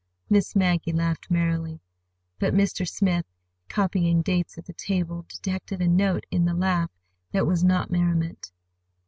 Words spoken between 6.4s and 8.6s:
the laugh that was not merriment.)